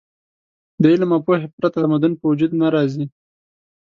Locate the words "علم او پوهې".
0.93-1.47